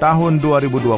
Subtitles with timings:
[0.00, 0.96] Tahun 2021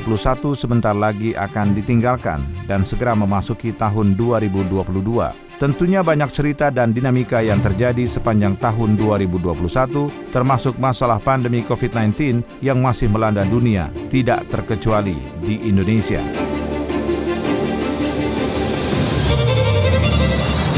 [0.55, 2.39] sebentar lagi akan ditinggalkan
[2.71, 5.59] dan segera memasuki tahun 2022.
[5.59, 12.79] Tentunya banyak cerita dan dinamika yang terjadi sepanjang tahun 2021, termasuk masalah pandemi COVID-19 yang
[12.79, 16.23] masih melanda dunia, tidak terkecuali di Indonesia.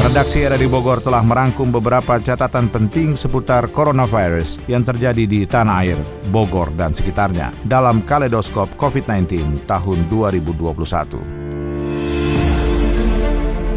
[0.04, 5.96] Redaksi RRI Bogor telah merangkum beberapa catatan penting seputar coronavirus yang terjadi di tanah air,
[6.28, 11.43] Bogor dan sekitarnya dalam kaleidoskop COVID-19 tahun 2021.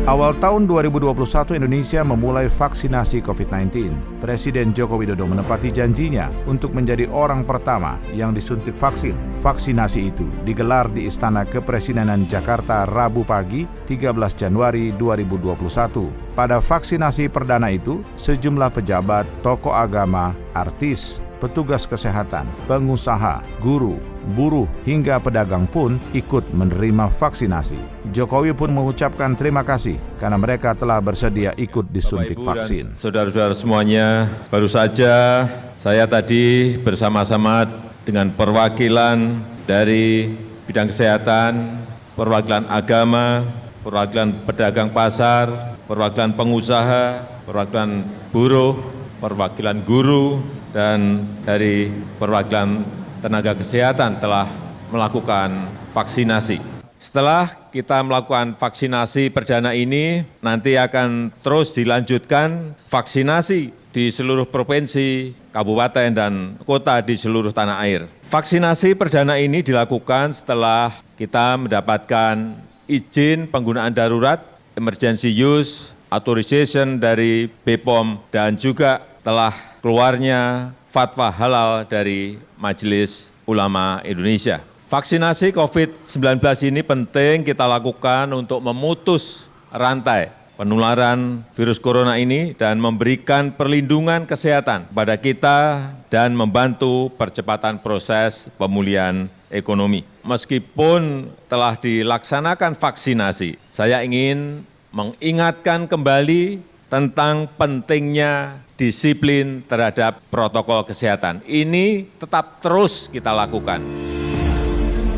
[0.07, 3.91] Awal tahun 2021 Indonesia memulai vaksinasi COVID-19.
[4.23, 9.20] Presiden Joko Widodo menepati janjinya untuk menjadi orang pertama yang disuntik vaksin.
[9.43, 16.39] Vaksinasi itu digelar di Istana Kepresidenan Jakarta Rabu pagi 13 Januari 2021.
[16.39, 24.02] Pada vaksinasi perdana itu, sejumlah pejabat, tokoh agama, artis, petugas kesehatan, pengusaha, guru,
[24.34, 27.77] buruh, hingga pedagang pun ikut menerima vaksinasi.
[28.12, 32.98] Jokowi pun mengucapkan terima kasih karena mereka telah bersedia ikut disuntik vaksin.
[32.98, 35.46] Saudara-saudara semuanya, baru saja
[35.77, 37.70] saya tadi bersama-sama
[38.01, 40.32] dengan perwakilan dari
[40.66, 41.84] bidang kesehatan,
[42.18, 43.46] perwakilan agama,
[43.85, 48.04] perwakilan pedagang pasar, perwakilan pengusaha, perwakilan
[48.35, 48.76] buruh,
[49.24, 50.44] perwakilan guru,
[50.76, 52.84] dan dari perwakilan
[53.20, 54.48] tenaga kesehatan telah
[54.93, 56.60] melakukan vaksinasi.
[56.98, 66.09] Setelah kita melakukan vaksinasi perdana ini, nanti akan terus dilanjutkan vaksinasi di seluruh provinsi, kabupaten,
[66.13, 66.34] dan
[66.68, 68.06] kota di seluruh tanah air.
[68.28, 74.44] Vaksinasi perdana ini dilakukan setelah kita mendapatkan izin penggunaan darurat,
[74.78, 79.51] emergency use, authorization dari BPOM, dan juga telah
[79.81, 84.61] keluarnya fatwa halal dari Majelis Ulama Indonesia.
[84.88, 86.39] Vaksinasi COVID-19
[86.72, 94.89] ini penting kita lakukan untuk memutus rantai penularan virus corona ini dan memberikan perlindungan kesehatan
[94.89, 100.01] pada kita dan membantu percepatan proses pemulihan ekonomi.
[100.25, 111.43] Meskipun telah dilaksanakan vaksinasi, saya ingin mengingatkan kembali tentang pentingnya disiplin terhadap protokol kesehatan.
[111.43, 113.83] Ini tetap terus kita lakukan.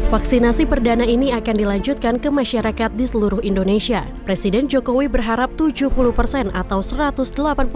[0.10, 4.10] Vaksinasi perdana ini akan dilanjutkan ke masyarakat di seluruh Indonesia.
[4.26, 7.30] Presiden Jokowi berharap 70 persen atau 180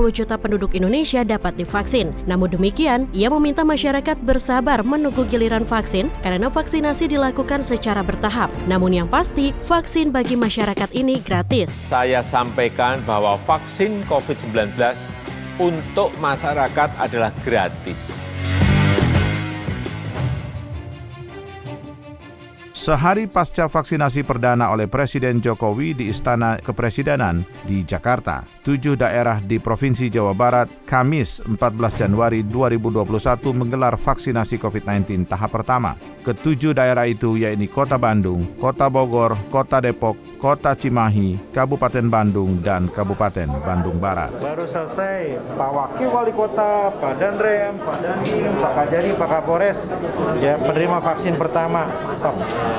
[0.10, 2.10] juta penduduk Indonesia dapat divaksin.
[2.26, 8.50] Namun demikian, ia meminta masyarakat bersabar menunggu giliran vaksin karena vaksinasi dilakukan secara bertahap.
[8.66, 11.86] Namun yang pasti, vaksin bagi masyarakat ini gratis.
[11.86, 14.74] Saya sampaikan bahwa vaksin COVID-19
[15.62, 18.33] untuk masyarakat adalah gratis
[22.84, 29.60] Sehari pasca vaksinasi perdana oleh Presiden Jokowi di Istana Kepresidenan di Jakarta, tujuh daerah di
[29.60, 33.04] Provinsi Jawa Barat, Kamis 14 Januari 2021
[33.52, 36.00] menggelar vaksinasi COVID-19 tahap pertama.
[36.24, 42.88] Ketujuh daerah itu yaitu Kota Bandung, Kota Bogor, Kota Depok, Kota Cimahi, Kabupaten Bandung, dan
[42.88, 44.32] Kabupaten Bandung Barat.
[44.40, 49.80] Baru selesai, Pak Wakil Wali Kota, Pak Danrem, Pak Dandim, Pak Kajari, Pak Kapolres,
[50.40, 51.92] ya penerima vaksin pertama.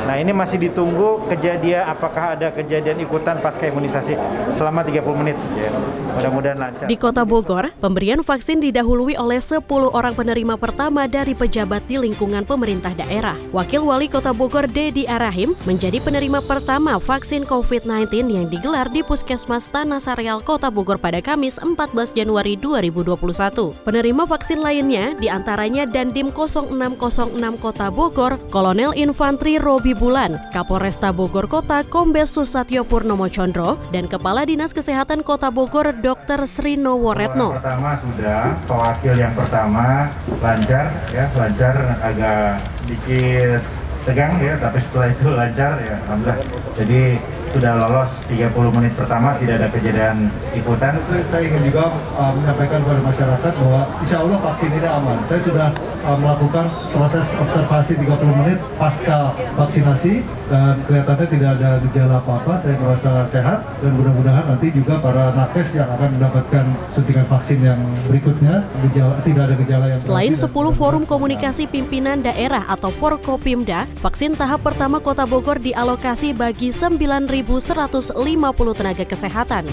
[0.09, 4.17] Nah ini masih ditunggu kejadian apakah ada kejadian ikutan pasca imunisasi
[4.57, 5.37] selama 30 menit.
[5.61, 5.74] Ya.
[6.15, 6.87] Mudah-mudahan lancar.
[6.87, 12.47] Di Kota Bogor, pemberian vaksin didahului oleh 10 orang penerima pertama dari pejabat di lingkungan
[12.47, 13.35] pemerintah daerah.
[13.51, 19.67] Wakil Wali Kota Bogor Dedi Arahim menjadi penerima pertama vaksin COVID-19 yang digelar di Puskesmas
[19.67, 23.75] Tanah Sareal Kota Bogor pada Kamis 14 Januari 2021.
[23.83, 31.51] Penerima vaksin lainnya di antaranya Dandim 0606 Kota Bogor, Kolonel Infantri Robi Bulan, Kapolresta Bogor
[31.51, 35.64] Kota Kombes Susatyo Purnomo Chondro, dan Kepala Dinas Kesehatan Kota Bogor
[36.01, 36.45] Dr.
[36.45, 37.57] Srino Woretno.
[37.57, 39.87] Yang pertama sudah, pewakil yang pertama
[40.41, 41.75] lancar, ya lancar
[42.05, 43.61] agak sedikit
[44.05, 46.39] tegang ya, tapi setelah itu lancar ya, alhamdulillah.
[46.77, 47.03] Jadi
[47.55, 50.27] sudah lolos 30 menit pertama tidak ada kejadian
[50.59, 50.99] ikutan.
[51.31, 55.19] Saya ingin juga uh, menyampaikan kepada masyarakat bahwa insya Allah vaksin ini aman.
[55.31, 55.69] Saya sudah
[56.03, 62.53] uh, melakukan proses observasi 30 menit pasca vaksinasi dan kelihatannya tidak ada gejala apa-apa.
[62.67, 67.79] Saya merasa sehat dan mudah-mudahan nanti juga para nakes yang akan mendapatkan suntikan vaksin yang
[68.11, 74.35] berikutnya gejala, tidak ada gejala yang Selain 10 forum komunikasi pimpinan daerah atau Forkopimda, vaksin
[74.35, 78.17] tahap pertama Kota Bogor dialokasi bagi 9.000 1.150
[78.75, 79.69] tenaga kesehatan.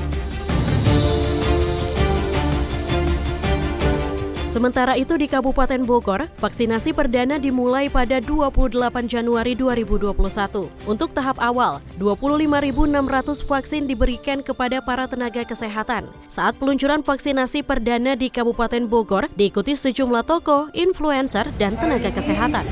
[4.52, 10.68] Sementara itu di Kabupaten Bogor, vaksinasi perdana dimulai pada 28 Januari 2021.
[10.84, 16.12] Untuk tahap awal, 25.600 vaksin diberikan kepada para tenaga kesehatan.
[16.28, 22.68] Saat peluncuran vaksinasi perdana di Kabupaten Bogor diikuti sejumlah toko, influencer, dan tenaga kesehatan.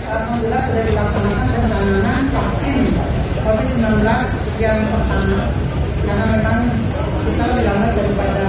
[3.50, 4.06] COVID-19
[4.62, 5.42] yang pertama,
[6.06, 6.62] karena memang
[7.26, 8.46] kita lebih lambat daripada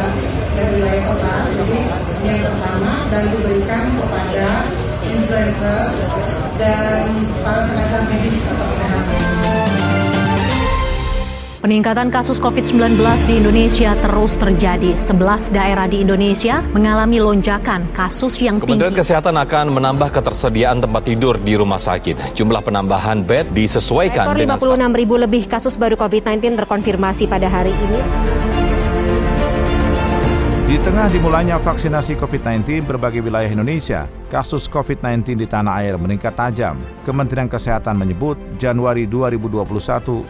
[0.52, 1.79] dari wilayah kota, jadi
[2.20, 4.47] yang pertama dan diberikan kepada
[5.00, 5.81] influencer
[6.61, 7.00] dan
[7.41, 9.00] para tenaga medis atau kesehatan.
[11.61, 12.97] Peningkatan kasus COVID-19
[13.29, 14.97] di Indonesia terus terjadi.
[14.97, 18.81] 11 daerah di Indonesia mengalami lonjakan kasus yang tinggi.
[18.81, 22.33] Kementerian Kesehatan akan menambah ketersediaan tempat tidur di rumah sakit.
[22.33, 28.01] Jumlah penambahan bed disesuaikan Ekor 56 ribu lebih kasus baru COVID-19 terkonfirmasi pada hari ini.
[30.70, 36.78] Di tengah dimulainya vaksinasi COVID-19 berbagai wilayah Indonesia, kasus COVID-19 di tanah air meningkat tajam.
[37.02, 39.67] Kementerian Kesehatan menyebut Januari 2021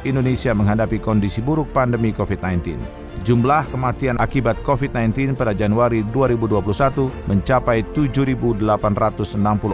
[0.08, 2.80] Indonesia menghadapi kondisi buruk pandemi COVID-19.
[3.20, 8.64] Jumlah kematian akibat COVID-19 pada Januari 2021 mencapai 7.860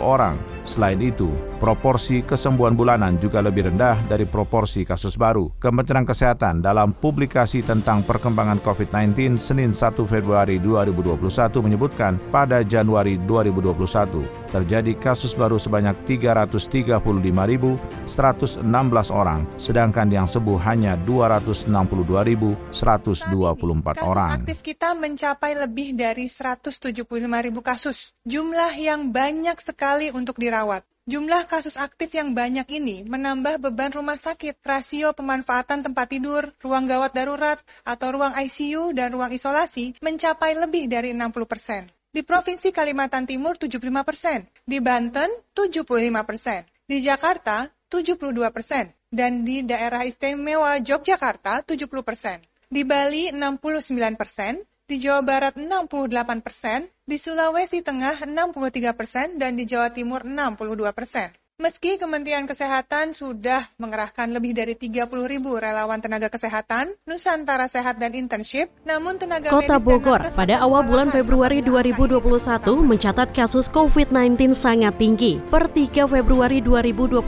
[0.02, 0.34] orang.
[0.66, 5.50] Selain itu, proporsi kesembuhan bulanan juga lebih rendah dari proporsi kasus baru.
[5.58, 11.18] Kementerian Kesehatan dalam publikasi tentang perkembangan COVID-19 Senin 1 Februari 2021
[11.64, 18.62] menyebutkan pada Januari 2021 terjadi kasus baru sebanyak 335.116
[19.10, 24.30] orang, sedangkan yang sembuh hanya 262.100 24 kasus orang.
[24.42, 28.14] aktif kita mencapai lebih dari 175 ribu kasus.
[28.26, 30.95] Jumlah yang banyak sekali untuk dirawat.
[31.06, 36.90] Jumlah kasus aktif yang banyak ini menambah beban rumah sakit, rasio pemanfaatan tempat tidur, ruang
[36.90, 41.86] gawat darurat, atau ruang ICU dan ruang isolasi mencapai lebih dari 60 persen.
[42.10, 45.86] Di Provinsi Kalimantan Timur 75 persen, di Banten 75
[46.26, 52.42] persen, di Jakarta 72 persen, dan di daerah istimewa Yogyakarta 70 persen.
[52.66, 59.58] Di Bali 69 persen, di Jawa Barat 68 persen, di Sulawesi Tengah 63 persen, dan
[59.58, 61.34] di Jawa Timur 62 persen.
[61.56, 68.12] Meski Kementerian Kesehatan sudah mengerahkan lebih dari 30 ribu relawan tenaga kesehatan, Nusantara Sehat dan
[68.12, 72.20] Internship, namun tenaga Kota Bogor pada awal bulan Februari 2021
[72.60, 75.40] mencatat kasus COVID-19 sangat tinggi.
[75.48, 77.24] Per 3 Februari 2021,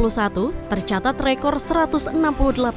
[0.68, 2.12] tercatat rekor 168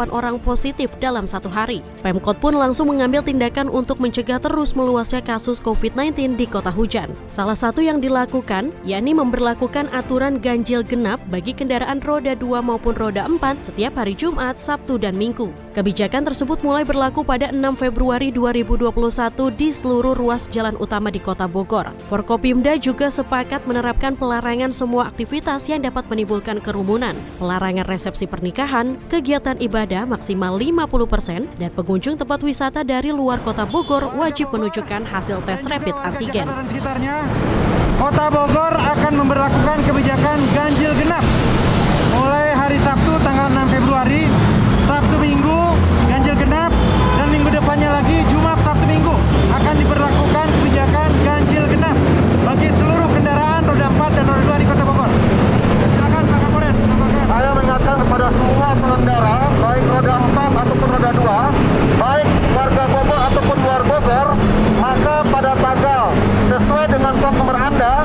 [0.08, 1.84] orang positif dalam satu hari.
[2.00, 7.12] Pemkot pun langsung mengambil tindakan untuk mencegah terus meluasnya kasus COVID-19 di kota hujan.
[7.28, 12.94] Salah satu yang dilakukan, yakni memperlakukan aturan ganjil genap bagi bagi kendaraan roda 2 maupun
[12.94, 15.50] roda 4 setiap hari Jumat, Sabtu, dan Minggu.
[15.74, 18.94] Kebijakan tersebut mulai berlaku pada 6 Februari 2021
[19.58, 21.90] di seluruh ruas jalan utama di Kota Bogor.
[22.06, 29.58] Forkopimda juga sepakat menerapkan pelarangan semua aktivitas yang dapat menimbulkan kerumunan, pelarangan resepsi pernikahan, kegiatan
[29.58, 35.66] ibadah maksimal 50%, dan pengunjung tempat wisata dari luar Kota Bogor wajib menunjukkan hasil tes
[35.66, 36.46] rapid antigen.
[38.02, 41.22] Kota Bogor akan memperlakukan kebijakan ganjil genap.
[42.18, 44.26] Mulai hari Sabtu tanggal 6 Februari,
[44.90, 45.78] Sabtu Minggu
[46.10, 46.74] ganjil genap
[47.22, 49.14] dan minggu depannya lagi Jumat Sabtu Minggu
[49.54, 51.94] akan diberlakukan kebijakan ganjil genap
[52.42, 55.10] bagi seluruh kendaraan roda 4 dan roda 2 di Kota Bogor.
[55.94, 56.78] Silakan Pak Kapolres.
[57.30, 62.28] Saya mengingatkan kepada semua pengendara baik roda 4 ataupun roda 2, baik
[62.58, 64.28] warga Bogor ataupun luar Bogor,
[64.82, 66.04] maka pada tanggal
[66.50, 68.04] sesuai dengan plat nomor Anda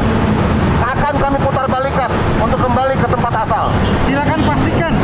[0.87, 2.07] akan kami putar balikan
[2.39, 3.75] untuk kembali ke tempat asal.
[4.07, 4.95] Silakan pastikan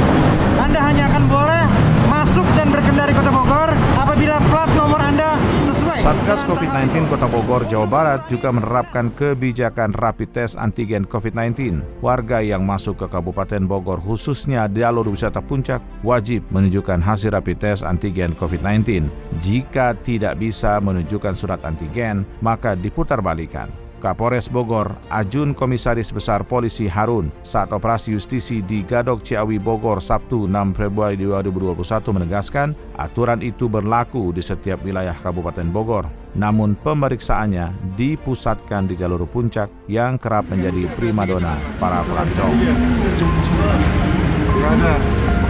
[0.63, 1.63] Anda hanya akan boleh
[2.07, 5.35] masuk dan berkendara di Kota Bogor apabila plat nomor Anda
[5.67, 5.99] sesuai.
[6.07, 11.81] Satgas COVID-19 Kota Bogor, Jawa Barat juga menerapkan kebijakan rapid test antigen COVID-19.
[12.05, 17.57] Warga yang masuk ke Kabupaten Bogor khususnya di jalur wisata puncak wajib menunjukkan hasil rapid
[17.65, 19.09] test antigen COVID-19.
[19.41, 23.73] Jika tidak bisa menunjukkan surat antigen, maka diputar balikan.
[24.03, 30.51] Kapolres Bogor, Ajun Komisaris Besar Polisi Harun saat operasi justisi di Gadok Ciawi Bogor Sabtu
[30.51, 31.79] 6 Februari 2021
[32.11, 36.11] menegaskan aturan itu berlaku di setiap wilayah Kabupaten Bogor.
[36.35, 42.59] Namun pemeriksaannya dipusatkan di jalur puncak yang kerap menjadi primadona para pelancong.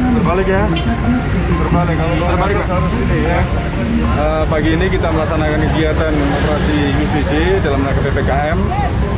[0.02, 0.62] Berbalik ya.
[1.62, 3.40] Berbalik kalau berbalik harus ini ya.
[4.12, 8.58] Uh, pagi ini kita melaksanakan kegiatan operasi justisi dalam rangka PPKM.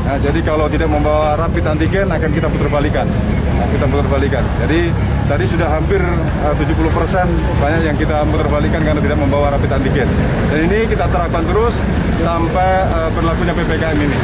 [0.05, 3.09] Nah, jadi kalau tidak membawa rapid antigen akan kita putar balikan.
[3.57, 4.45] Nah, kita putar balikan.
[4.61, 4.93] Jadi
[5.25, 6.01] tadi sudah hampir
[6.45, 7.27] uh, 70 persen
[7.57, 10.09] banyak yang kita putar balikan karena tidak membawa rapid antigen.
[10.53, 11.75] Dan ini kita terapkan terus
[12.21, 14.19] sampai uh, berlakunya PPKM ini.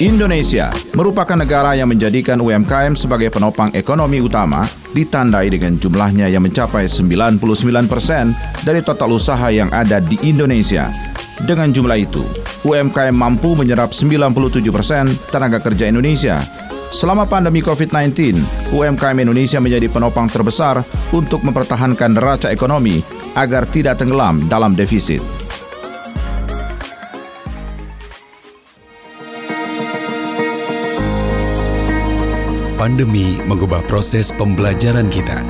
[0.00, 4.64] Indonesia merupakan negara yang menjadikan UMKM sebagai penopang ekonomi utama
[4.96, 7.36] ditandai dengan jumlahnya yang mencapai 99%
[8.64, 10.88] dari total usaha yang ada di Indonesia.
[11.44, 12.24] Dengan jumlah itu,
[12.64, 14.32] UMKM mampu menyerap 97%
[15.28, 16.40] tenaga kerja Indonesia.
[16.96, 18.40] Selama pandemi COVID-19,
[18.72, 20.80] UMKM Indonesia menjadi penopang terbesar
[21.12, 23.04] untuk mempertahankan neraca ekonomi
[23.36, 25.39] agar tidak tenggelam dalam defisit.
[32.80, 35.44] Pandemi mengubah proses pembelajaran kita.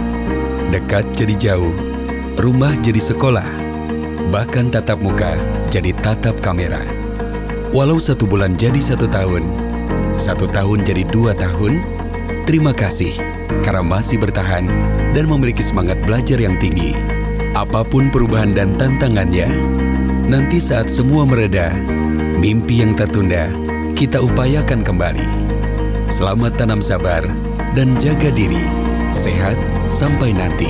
[0.74, 1.70] Dekat jadi jauh,
[2.34, 3.46] rumah jadi sekolah,
[4.34, 5.38] bahkan tatap muka
[5.70, 6.82] jadi tatap kamera.
[7.70, 9.46] Walau satu bulan jadi satu tahun,
[10.18, 11.78] satu tahun jadi dua tahun,
[12.50, 13.14] terima kasih
[13.62, 14.66] karena masih bertahan
[15.14, 16.98] dan memiliki semangat belajar yang tinggi.
[17.54, 19.46] Apa pun perubahan dan tantangannya,
[20.26, 21.70] nanti saat semua mereda,
[22.42, 23.54] mimpi yang tertunda,
[23.94, 25.49] kita upayakan kembali.
[26.10, 27.22] Selamat tanam sabar
[27.78, 28.66] dan jaga diri.
[29.14, 29.54] Sehat
[29.86, 30.66] sampai nanti.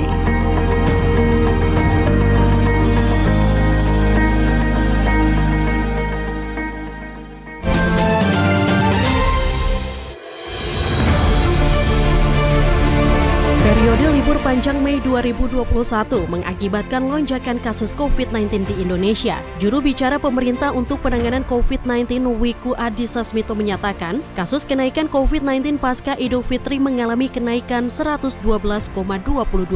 [14.61, 14.77] Periode
[15.25, 19.41] libur panjang Mei 2021 mengakibatkan lonjakan kasus COVID-19 di Indonesia.
[19.57, 26.45] Juru bicara pemerintah untuk penanganan COVID-19 Wiku Adhisa Smito menyatakan, kasus kenaikan COVID-19 pasca Idul
[26.45, 28.93] Fitri mengalami kenaikan 112,22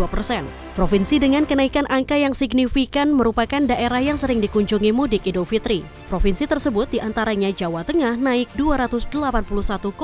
[0.06, 0.46] persen.
[0.76, 5.88] Provinsi dengan kenaikan angka yang signifikan merupakan daerah yang sering dikunjungi mudik Idul Fitri.
[6.12, 9.96] Provinsi tersebut di antaranya Jawa Tengah naik 281,59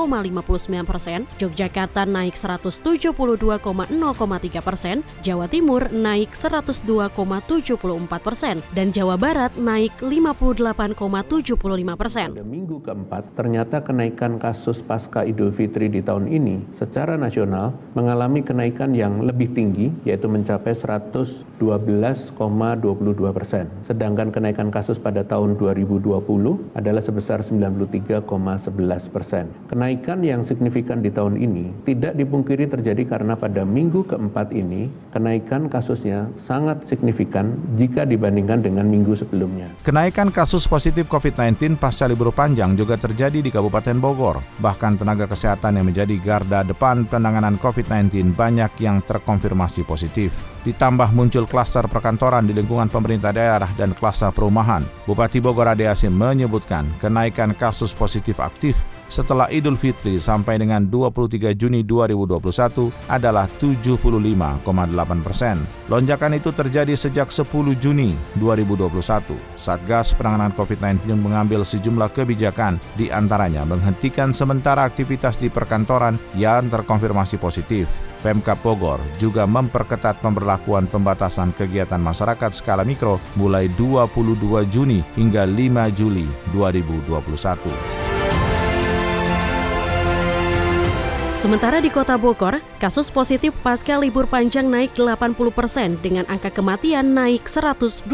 [0.87, 3.11] persen, Yogyakarta naik 172,03
[4.63, 7.19] persen, Jawa Timur naik 102,74
[8.23, 12.39] persen, dan Jawa Barat naik 58,75 persen.
[12.47, 18.95] Minggu keempat, ternyata kenaikan kasus pasca Idul Fitri di tahun ini secara nasional mengalami kenaikan
[18.95, 20.77] yang lebih tinggi, yaitu mencapai mencapai
[21.57, 23.65] 112,22 persen.
[23.81, 29.49] Sedangkan kenaikan kasus pada tahun 2020 adalah sebesar 93,11 persen.
[29.65, 35.65] Kenaikan yang signifikan di tahun ini tidak dipungkiri terjadi karena pada minggu keempat ini kenaikan
[35.65, 39.73] kasusnya sangat signifikan jika dibandingkan dengan minggu sebelumnya.
[39.81, 44.37] Kenaikan kasus positif COVID-19 pasca libur panjang juga terjadi di Kabupaten Bogor.
[44.61, 50.50] Bahkan tenaga kesehatan yang menjadi garda depan penanganan COVID-19 banyak yang terkonfirmasi positif.
[50.61, 54.85] Ditambah muncul klaster perkantoran di lingkungan pemerintah daerah dan klaster perumahan.
[55.09, 58.77] Bupati Bogor Ade Asim menyebutkan kenaikan kasus positif aktif
[59.11, 64.63] setelah Idul Fitri sampai dengan 23 Juni 2021 adalah 75,8
[65.19, 65.59] persen.
[65.91, 69.35] Lonjakan itu terjadi sejak 10 Juni 2021.
[69.59, 77.35] Satgas Penanganan COVID-19 mengambil sejumlah kebijakan, di antaranya menghentikan sementara aktivitas di perkantoran yang terkonfirmasi
[77.35, 77.91] positif.
[78.21, 85.89] Pemkap Bogor juga memperketat pemberlakuan pembatasan kegiatan masyarakat skala mikro mulai 22 Juni hingga 5
[85.97, 88.10] Juli 2021.
[91.41, 97.17] Sementara di Kota Bogor, kasus positif pasca libur panjang naik 80 persen dengan angka kematian
[97.17, 98.05] naik 125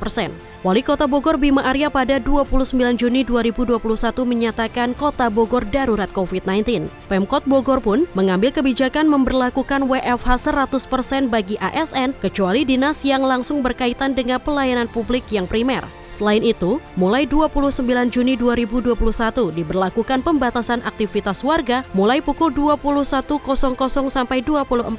[0.00, 0.32] persen.
[0.64, 3.76] Wali Kota Bogor Bima Arya pada 29 Juni 2021
[4.24, 6.88] menyatakan Kota Bogor darurat COVID-19.
[7.12, 14.16] Pemkot Bogor pun mengambil kebijakan memberlakukan WFH 100% bagi ASN kecuali dinas yang langsung berkaitan
[14.16, 15.84] dengan pelayanan publik yang primer.
[16.12, 18.92] Selain itu, mulai 29 Juni 2021
[19.56, 24.92] diberlakukan pembatasan aktivitas warga mulai pukul 21.00 sampai 24.00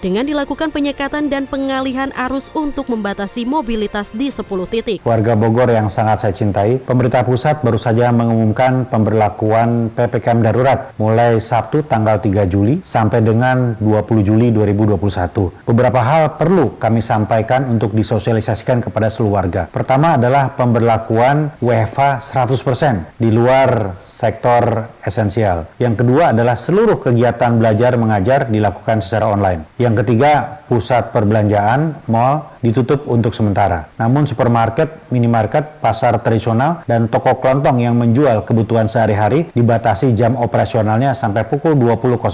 [0.00, 4.40] dengan dilakukan penyekatan dan pengalihan arus untuk membatasi mobilitas di 10
[4.72, 5.04] titik.
[5.04, 11.36] Warga Bogor yang sangat saya cintai, pemerintah pusat baru saja mengumumkan pemberlakuan PPKM darurat mulai
[11.36, 15.68] Sabtu tanggal 3 Juli sampai dengan 20 Juli 2021.
[15.68, 19.68] Beberapa hal perlu kami sampaikan untuk disosialisasikan kepada seluruh warga.
[19.68, 25.68] Pertama, pertama adalah pemberlakuan WFH 100% di luar sektor esensial.
[25.76, 29.68] Yang kedua adalah seluruh kegiatan belajar mengajar dilakukan secara online.
[29.76, 33.86] Yang ketiga, pusat perbelanjaan, mall ditutup untuk sementara.
[34.00, 41.14] Namun supermarket, minimarket, pasar tradisional, dan toko kelontong yang menjual kebutuhan sehari-hari dibatasi jam operasionalnya
[41.14, 42.26] sampai pukul 20.00.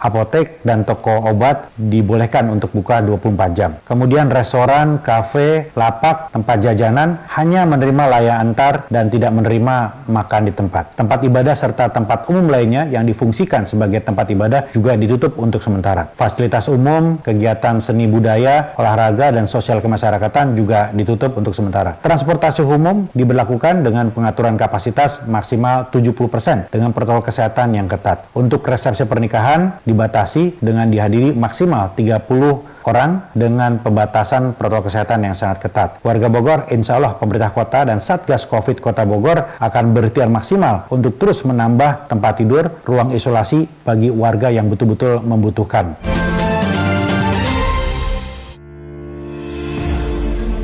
[0.00, 3.76] Apotek dan toko obat dibolehkan untuk buka 24 jam.
[3.84, 10.52] Kemudian restoran, kafe, lapak, tempat jajanan hanya menerima layanan antar dan tidak menerima makan di
[10.54, 10.94] tempat.
[10.94, 15.64] Tempat tempat ibadah serta tempat umum lainnya yang difungsikan sebagai tempat ibadah juga ditutup untuk
[15.64, 16.12] sementara.
[16.12, 21.96] Fasilitas umum, kegiatan seni budaya, olahraga, dan sosial kemasyarakatan juga ditutup untuk sementara.
[22.04, 28.28] Transportasi umum diberlakukan dengan pengaturan kapasitas maksimal 70% dengan protokol kesehatan yang ketat.
[28.36, 35.66] Untuk resepsi pernikahan dibatasi dengan dihadiri maksimal 30 orang dengan pembatasan protokol kesehatan yang sangat
[35.66, 35.98] ketat.
[36.06, 41.18] Warga Bogor, insya Allah pemerintah kota dan Satgas COVID Kota Bogor akan berikhtiar maksimal untuk
[41.18, 45.98] terus menambah tempat tidur, ruang isolasi bagi warga yang betul-betul membutuhkan.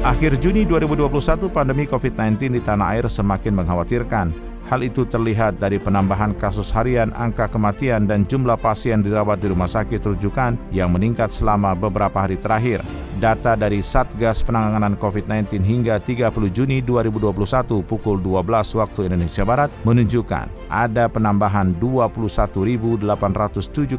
[0.03, 4.52] Akhir Juni 2021, pandemi COVID-19 di tanah air semakin mengkhawatirkan.
[4.73, 9.69] Hal itu terlihat dari penambahan kasus harian, angka kematian, dan jumlah pasien dirawat di rumah
[9.69, 12.81] sakit rujukan yang meningkat selama beberapa hari terakhir.
[13.21, 20.49] Data dari Satgas Penanganan COVID-19 hingga 30 Juni 2021 pukul 12 waktu Indonesia Barat menunjukkan
[20.73, 23.05] ada penambahan 21.807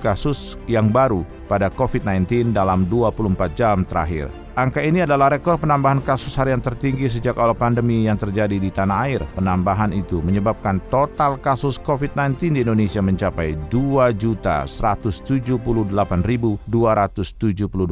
[0.01, 4.32] kasus yang baru pada COVID-19 dalam 24 jam terakhir.
[4.54, 9.10] Angka ini adalah rekor penambahan kasus harian tertinggi sejak awal pandemi yang terjadi di tanah
[9.10, 9.26] air.
[9.34, 16.70] Penambahan itu menyebabkan total kasus COVID-19 di Indonesia mencapai 2.178.272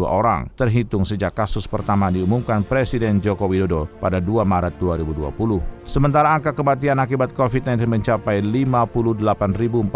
[0.06, 5.81] orang, terhitung sejak kasus pertama diumumkan Presiden Joko Widodo pada 2 Maret 2020.
[5.82, 9.90] Sementara angka kematian akibat COVID-19 mencapai 58.491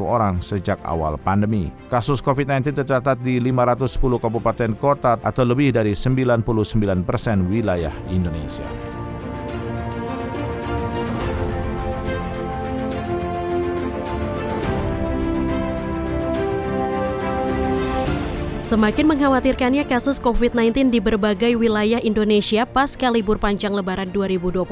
[0.00, 1.68] orang sejak awal pandemi.
[1.92, 8.93] Kasus COVID-19 tercatat di 510 kabupaten kota atau lebih dari 99 persen wilayah Indonesia.
[18.64, 24.64] Semakin mengkhawatirkannya kasus COVID-19 di berbagai wilayah Indonesia pasca libur panjang lebaran 2021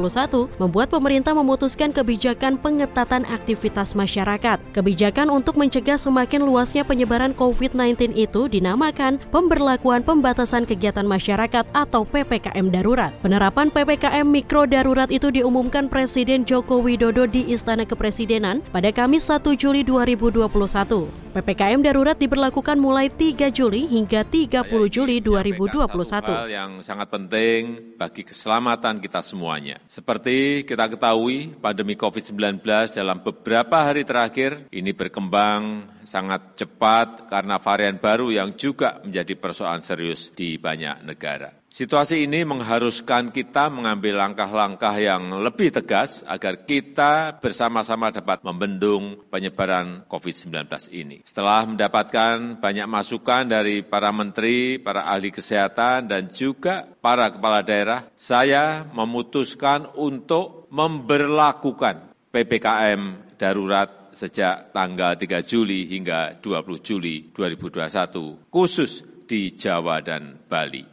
[0.56, 4.56] membuat pemerintah memutuskan kebijakan pengetatan aktivitas masyarakat.
[4.72, 12.72] Kebijakan untuk mencegah semakin luasnya penyebaran COVID-19 itu dinamakan pemberlakuan pembatasan kegiatan masyarakat atau PPKM
[12.72, 13.12] darurat.
[13.20, 19.52] Penerapan PPKM mikro darurat itu diumumkan Presiden Joko Widodo di Istana Kepresidenan pada Kamis 1
[19.52, 21.21] Juli 2021.
[21.32, 25.88] PPKM darurat diberlakukan mulai 3 Juli hingga 30 Juli 2021.
[26.28, 29.80] Hal yang sangat penting bagi keselamatan kita semuanya.
[29.88, 32.60] Seperti kita ketahui, pandemi COVID-19
[32.92, 39.80] dalam beberapa hari terakhir ini berkembang sangat cepat karena varian baru yang juga menjadi persoalan
[39.80, 41.61] serius di banyak negara.
[41.72, 50.04] Situasi ini mengharuskan kita mengambil langkah-langkah yang lebih tegas agar kita bersama-sama dapat membendung penyebaran
[50.04, 50.52] COVID-19
[50.92, 51.24] ini.
[51.24, 58.04] Setelah mendapatkan banyak masukan dari para menteri, para ahli kesehatan, dan juga para kepala daerah,
[58.12, 69.24] saya memutuskan untuk memberlakukan PPKM darurat sejak tanggal 3 Juli hingga 20 Juli 2021, khusus
[69.24, 70.91] di Jawa dan Bali.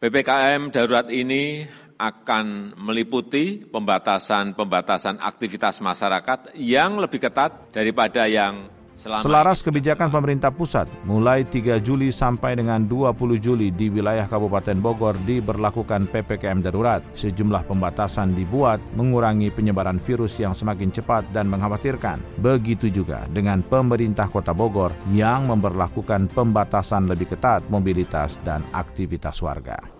[0.00, 1.60] PPKM darurat ini
[2.00, 10.84] akan meliputi pembatasan-pembatasan aktivitas masyarakat yang lebih ketat daripada yang Selama Selaras kebijakan pemerintah pusat,
[11.08, 17.00] mulai 3 Juli sampai dengan 20 Juli di wilayah Kabupaten Bogor diberlakukan PPKM darurat.
[17.16, 22.20] Sejumlah pembatasan dibuat mengurangi penyebaran virus yang semakin cepat dan mengkhawatirkan.
[22.44, 29.99] Begitu juga dengan pemerintah kota Bogor yang memperlakukan pembatasan lebih ketat mobilitas dan aktivitas warga.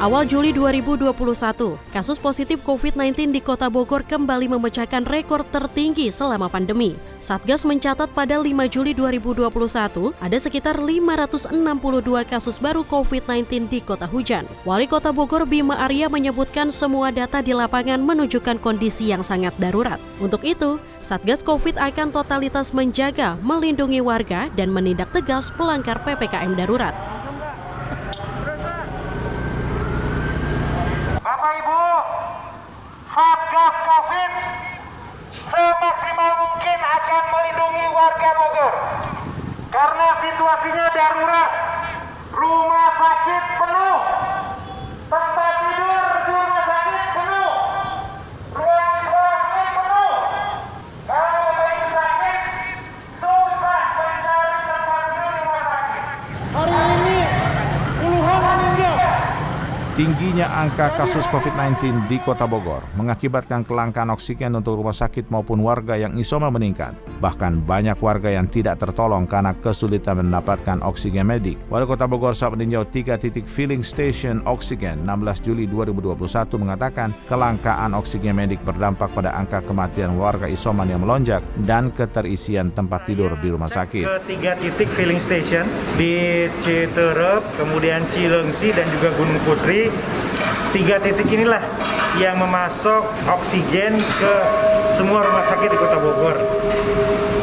[0.00, 1.12] Awal Juli 2021,
[1.92, 6.96] kasus positif COVID-19 di Kota Bogor kembali memecahkan rekor tertinggi selama pandemi.
[7.20, 9.52] Satgas mencatat pada 5 Juli 2021
[10.16, 11.52] ada sekitar 562
[12.24, 14.48] kasus baru COVID-19 di Kota Hujan.
[14.64, 20.00] Wali Kota Bogor Bima Arya menyebutkan semua data di lapangan menunjukkan kondisi yang sangat darurat.
[20.16, 26.96] Untuk itu, Satgas COVID akan totalitas menjaga, melindungi warga dan menindak tegas pelanggar PPKM darurat.
[33.10, 34.32] Satgas COVID
[35.60, 38.74] semaksimal mungkin akan melindungi warga Bogor.
[39.68, 41.50] Karena situasinya darurat,
[42.32, 44.00] rumah sakit penuh,
[45.12, 47.52] tempat tidur di rumah sakit penuh,
[48.56, 50.14] ruang isolasi penuh.
[51.04, 52.40] Kalau lagi sakit,
[53.20, 56.04] susah mencari tempat tidur di rumah sakit.
[56.56, 57.18] Hari ini
[60.00, 65.92] Tingginya angka kasus COVID-19 di Kota Bogor mengakibatkan kelangkaan oksigen untuk rumah sakit maupun warga
[65.92, 66.96] yang isoma meningkat.
[67.20, 71.60] Bahkan banyak warga yang tidak tertolong karena kesulitan mendapatkan oksigen medik.
[71.68, 76.16] Wali Kota Bogor saat meninjau tiga titik filling station oksigen 16 Juli 2021
[76.56, 83.04] mengatakan kelangkaan oksigen medik berdampak pada angka kematian warga isoman yang melonjak dan keterisian tempat
[83.04, 84.08] tidur di rumah sakit.
[84.08, 85.68] Ke tiga titik filling station
[86.00, 89.89] di Citerep, kemudian Cilengsi dan juga Gunung Putri
[90.70, 91.62] tiga titik inilah
[92.18, 94.34] yang memasok oksigen ke
[94.94, 96.36] semua rumah sakit di Kota Bogor.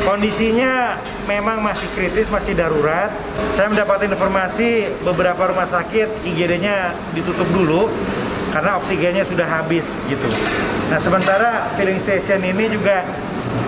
[0.03, 0.95] Kondisinya
[1.27, 3.12] memang masih kritis, masih darurat.
[3.55, 7.91] Saya mendapat informasi beberapa rumah sakit IGD-nya ditutup dulu
[8.55, 10.29] karena oksigennya sudah habis gitu.
[10.88, 13.03] Nah sementara filling station ini juga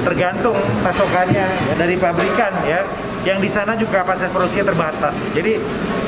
[0.07, 2.87] tergantung pasokannya dari pabrikan ya.
[3.27, 5.11] Yang di sana juga kapasitas produksinya terbatas.
[5.35, 5.59] Jadi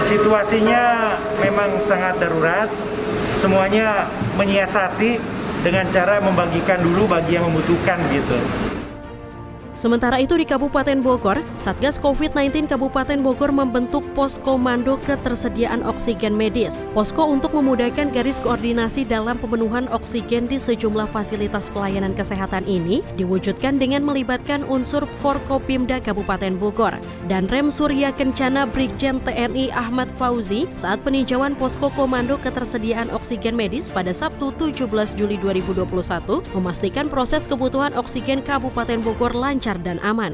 [0.09, 2.69] situasinya memang sangat darurat
[3.37, 5.17] semuanya menyiasati
[5.61, 8.70] dengan cara membagikan dulu bagi yang membutuhkan gitu.
[9.71, 16.83] Sementara itu di Kabupaten Bogor, Satgas COVID-19 Kabupaten Bogor membentuk pos komando ketersediaan oksigen medis.
[16.91, 23.79] Posko untuk memudahkan garis koordinasi dalam pemenuhan oksigen di sejumlah fasilitas pelayanan kesehatan ini diwujudkan
[23.79, 26.99] dengan melibatkan unsur Forkopimda Kabupaten Bogor
[27.31, 33.87] dan Rem Surya Kencana Brigjen TNI Ahmad Fauzi saat peninjauan posko komando ketersediaan oksigen medis
[33.87, 34.83] pada Sabtu 17
[35.15, 35.87] Juli 2021
[36.59, 40.31] memastikan proses kebutuhan oksigen Kabupaten Bogor lancar lancar dan aman.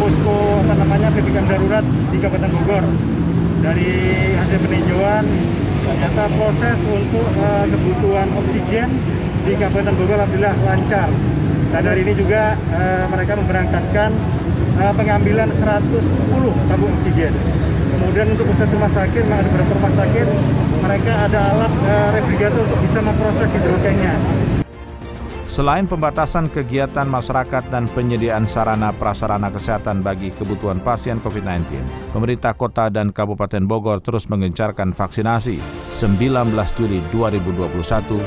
[0.00, 2.84] Posko apa namanya PPKM darurat di Kabupaten Bogor.
[3.60, 3.92] Dari
[4.32, 5.24] hasil peninjauan
[5.84, 8.88] ternyata proses untuk uh, kebutuhan oksigen
[9.44, 11.08] di Kabupaten Bogor alhamdulillah lancar.
[11.68, 14.10] Dan hari ini juga uh, mereka memberangkatkan
[14.80, 17.32] uh, pengambilan 110 tabung oksigen.
[17.92, 20.26] Kemudian untuk proses rumah sakit, ada beberapa rumah sakit,
[20.80, 24.55] mereka ada alat uh, refrigerator untuk bisa memproses hidrogennya.
[25.46, 32.90] Selain pembatasan kegiatan masyarakat dan penyediaan sarana prasarana kesehatan bagi kebutuhan pasien COVID-19, pemerintah kota
[32.90, 35.62] dan Kabupaten Bogor terus mengencarkan vaksinasi.
[35.94, 37.70] 19 Juli 2021,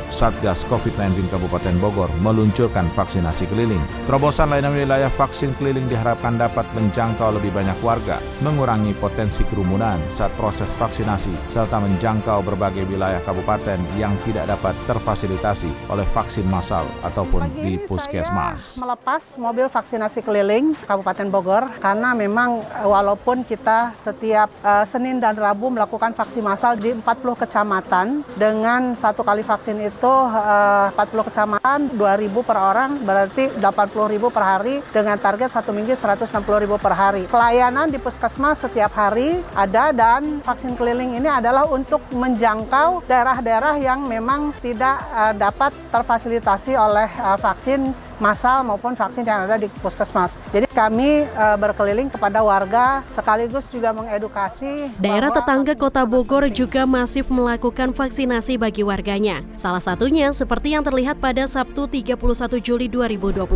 [0.08, 3.84] Satgas COVID-19 Kabupaten Bogor meluncurkan vaksinasi keliling.
[4.08, 10.32] Terobosan layanan wilayah vaksin keliling diharapkan dapat menjangkau lebih banyak warga, mengurangi potensi kerumunan saat
[10.40, 17.42] proses vaksinasi, serta menjangkau berbagai wilayah kabupaten yang tidak dapat terfasilitasi oleh vaksin massal ataupun
[17.50, 18.78] Pagi di puskesmas.
[18.78, 25.36] melepas mobil vaksinasi keliling Kabupaten Bogor karena memang eh, walaupun kita setiap uh, Senin dan
[25.36, 27.04] Rabu melakukan vaksin massal di 40
[27.46, 34.44] kecamatan dengan satu kali vaksin itu uh, 40 kecamatan 2.000 per orang berarti 80.000 per
[34.44, 36.30] hari dengan target satu minggu 160.000
[36.78, 37.24] per hari.
[37.26, 44.04] Pelayanan di puskesmas setiap hari ada dan vaksin keliling ini adalah untuk menjangkau daerah-daerah yang
[44.04, 49.68] memang tidak uh, dapat terfasilitasi oleh oleh uh, vaksin massal maupun vaksin yang ada di
[49.80, 50.36] puskesmas.
[50.52, 54.94] Jadi kami uh, berkeliling kepada warga sekaligus juga mengedukasi.
[55.00, 59.42] Daerah tetangga Kota Bogor juga masif melakukan vaksinasi bagi warganya.
[59.56, 62.20] Salah satunya seperti yang terlihat pada Sabtu 31
[62.60, 63.48] Juli 2021.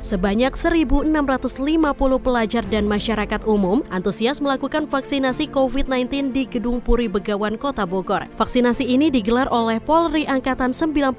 [0.00, 7.84] Sebanyak 1.650 pelajar dan masyarakat umum antusias melakukan vaksinasi COVID-19 di Gedung Puri Begawan Kota
[7.84, 8.24] Bogor.
[8.40, 11.12] Vaksinasi ini digelar oleh Polri Angkatan 91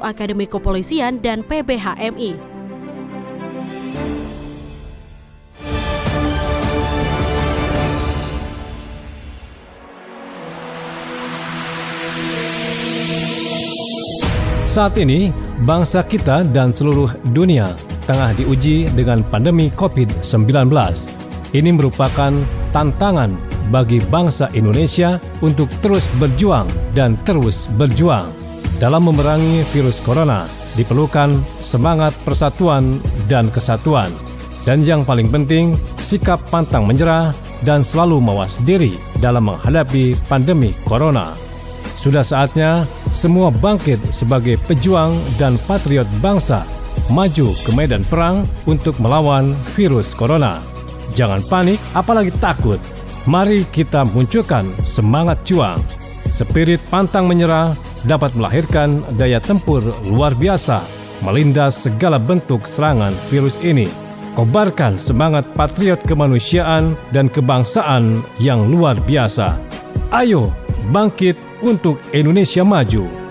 [0.00, 2.35] Akademi Kepolisian dan PBHMI.
[14.76, 15.32] Saat ini,
[15.64, 17.72] bangsa kita dan seluruh dunia
[18.04, 20.68] tengah diuji dengan pandemi COVID-19.
[21.56, 22.28] Ini merupakan
[22.76, 23.40] tantangan
[23.72, 28.28] bagi bangsa Indonesia untuk terus berjuang dan terus berjuang.
[28.76, 30.44] Dalam memerangi virus corona,
[30.76, 33.00] diperlukan semangat persatuan
[33.32, 34.12] dan kesatuan.
[34.68, 35.72] Dan yang paling penting,
[36.04, 37.32] sikap pantang menyerah
[37.64, 38.92] dan selalu mawas diri
[39.24, 41.32] dalam menghadapi pandemi corona.
[41.96, 42.84] Sudah saatnya
[43.16, 46.68] semua bangkit sebagai pejuang dan patriot bangsa,
[47.08, 50.60] maju ke medan perang untuk melawan virus corona.
[51.16, 52.76] Jangan panik, apalagi takut.
[53.24, 55.80] Mari kita munculkan semangat juang.
[56.28, 57.72] Spirit pantang menyerah
[58.04, 59.80] dapat melahirkan daya tempur
[60.12, 60.84] luar biasa,
[61.24, 63.88] melindas segala bentuk serangan virus ini.
[64.36, 69.56] Kobarkan semangat patriot kemanusiaan dan kebangsaan yang luar biasa.
[70.12, 70.52] Ayo
[70.90, 73.26] bangkit untuk Indonesia maju.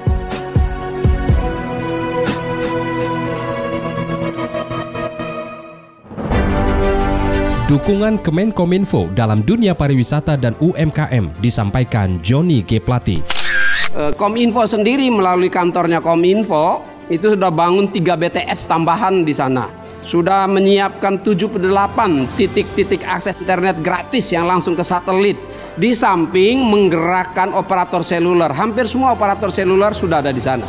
[7.66, 12.78] Dukungan Kemenkominfo dalam dunia pariwisata dan UMKM disampaikan Joni G.
[12.78, 13.20] Plati.
[13.96, 19.66] Eh, Kominfo sendiri melalui kantornya Kominfo itu sudah bangun 3 BTS tambahan di sana.
[20.06, 25.55] Sudah menyiapkan 78 titik-titik akses internet gratis yang langsung ke satelit.
[25.76, 28.48] Di samping menggerakkan operator seluler.
[28.56, 30.64] Hampir semua operator seluler sudah ada di sana.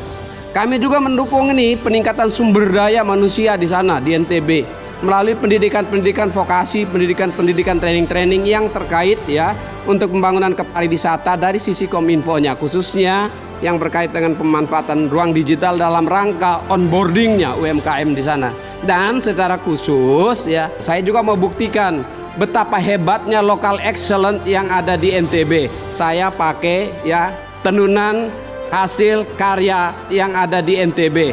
[0.51, 4.66] Kami juga mendukung ini peningkatan sumber daya manusia di sana di NTB
[5.07, 9.55] melalui pendidikan-pendidikan vokasi, pendidikan-pendidikan training-training yang terkait ya
[9.87, 13.31] untuk pembangunan kepariwisata dari sisi Kominfo-nya khususnya
[13.62, 18.51] yang berkait dengan pemanfaatan ruang digital dalam rangka onboardingnya UMKM di sana.
[18.83, 22.03] Dan secara khusus ya, saya juga mau buktikan
[22.37, 25.72] betapa hebatnya lokal excellent yang ada di NTB.
[25.90, 27.33] Saya pakai ya
[27.64, 28.29] tenunan
[28.68, 31.33] hasil karya yang ada di NTB.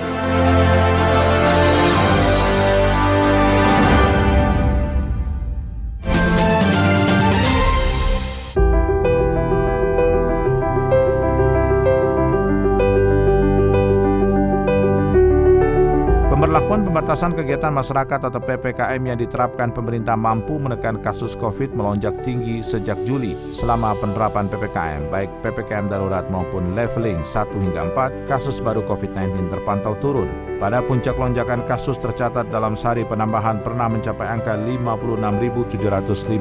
[16.53, 22.61] Pemberlakuan pembatasan kegiatan masyarakat atau PPKM yang diterapkan pemerintah mampu menekan kasus COVID melonjak tinggi
[22.61, 23.33] sejak Juli.
[23.57, 29.97] Selama penerapan PPKM, baik PPKM darurat maupun leveling 1 hingga 4, kasus baru COVID-19 terpantau
[29.97, 30.29] turun.
[30.61, 36.37] Pada puncak lonjakan kasus tercatat dalam sehari penambahan pernah mencapai angka 56.757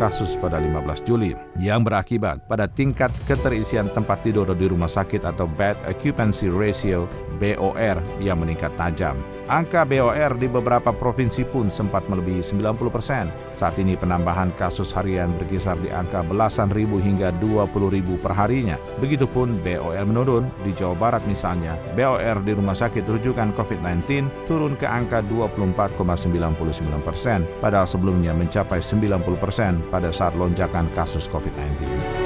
[0.00, 5.44] kasus pada 15 Juli, yang berakibat pada tingkat keterisian tempat tidur di rumah sakit atau
[5.44, 7.04] bed occupancy ratio
[7.36, 9.20] BOR yang meningkat tajam.
[9.44, 13.28] Angka BOR di beberapa provinsi pun sempat melebihi 90 persen.
[13.52, 18.80] Saat ini penambahan kasus harian berkisar di angka belasan ribu hingga 20 ribu per harinya.
[19.04, 20.48] Begitupun BOR menurun.
[20.64, 27.44] Di Jawa Barat misalnya, BOR di rumah sakit rujukan COVID-19 turun ke angka 24,99 persen,
[27.60, 32.23] padahal sebelumnya mencapai 90 persen pada saat lonjakan kasus COVID-19.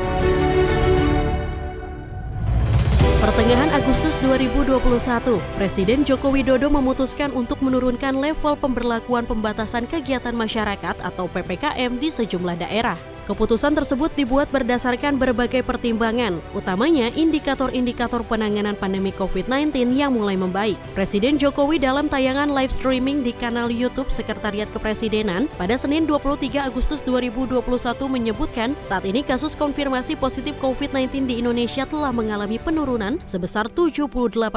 [3.88, 11.96] Agustus 2021, Presiden Joko Widodo memutuskan untuk menurunkan level pemberlakuan pembatasan kegiatan masyarakat atau PPKM
[11.96, 13.17] di sejumlah daerah.
[13.29, 20.81] Keputusan tersebut dibuat berdasarkan berbagai pertimbangan, utamanya indikator-indikator penanganan pandemi COVID-19 yang mulai membaik.
[20.97, 27.05] Presiden Jokowi dalam tayangan live streaming di kanal YouTube Sekretariat Kepresidenan pada Senin 23 Agustus
[27.05, 27.61] 2021
[28.09, 34.09] menyebutkan saat ini kasus konfirmasi positif COVID-19 di Indonesia telah mengalami penurunan sebesar 78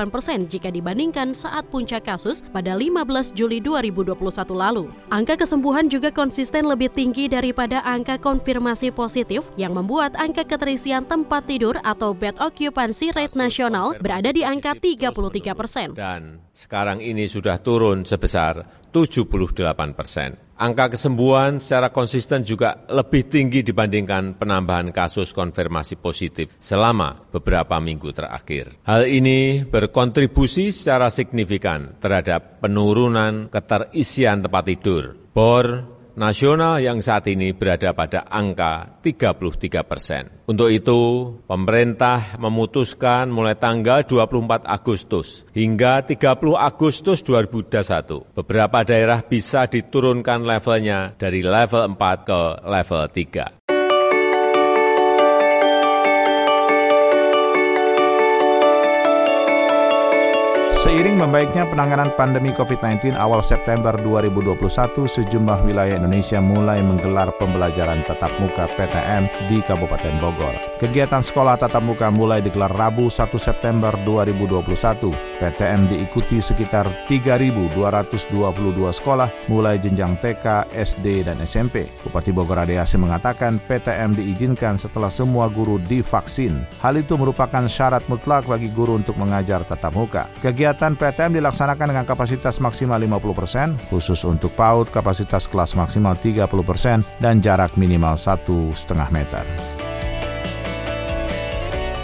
[0.08, 4.16] persen jika dibandingkan saat puncak kasus pada 15 Juli 2021
[4.56, 4.88] lalu.
[5.12, 11.02] Angka kesembuhan juga konsisten lebih tinggi daripada angka konfirmasi konfirmasi positif yang membuat angka keterisian
[11.10, 15.88] tempat tidur atau bed occupancy rate nasional berada di angka 33 persen.
[15.98, 20.38] Dan sekarang ini sudah turun sebesar 78 persen.
[20.62, 28.14] Angka kesembuhan secara konsisten juga lebih tinggi dibandingkan penambahan kasus konfirmasi positif selama beberapa minggu
[28.14, 28.78] terakhir.
[28.86, 35.18] Hal ini berkontribusi secara signifikan terhadap penurunan keterisian tempat tidur.
[35.34, 40.24] BOR nasional yang saat ini berada pada angka 33 persen.
[40.50, 41.00] Untuk itu,
[41.48, 51.16] pemerintah memutuskan mulai tanggal 24 Agustus hingga 30 Agustus 2021, beberapa daerah bisa diturunkan levelnya
[51.16, 53.61] dari level 4 ke level 3.
[60.82, 68.34] Seiring membaiknya penanganan pandemi COVID-19 awal September 2021, sejumlah wilayah Indonesia mulai menggelar pembelajaran tatap
[68.42, 70.58] muka PTM di Kabupaten Bogor.
[70.82, 75.14] Kegiatan sekolah tatap muka mulai digelar Rabu 1 September 2021.
[75.38, 77.78] PTM diikuti sekitar 3.222
[78.90, 81.86] sekolah mulai jenjang TK, SD, dan SMP.
[82.02, 86.66] Bupati Bogor Ade mengatakan PTM diizinkan setelah semua guru divaksin.
[86.82, 90.26] Hal itu merupakan syarat mutlak bagi guru untuk mengajar tatap muka.
[90.42, 97.04] Kegiatan Kegiatan PTM dilaksanakan dengan kapasitas maksimal 50%, khusus untuk PAUD kapasitas kelas maksimal 30%
[97.20, 98.72] dan jarak minimal 1,5
[99.12, 99.44] meter.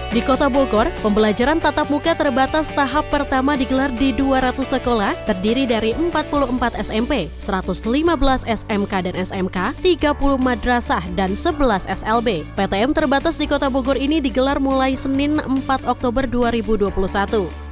[0.08, 5.92] Di Kota Bogor, pembelajaran tatap muka terbatas tahap pertama digelar di 200 sekolah, terdiri dari
[5.92, 12.48] 44 SMP, 115 SMK dan SMK, 30 madrasah, dan 11 SLB.
[12.56, 16.88] PTM terbatas di Kota Bogor ini digelar mulai Senin 4 Oktober 2021.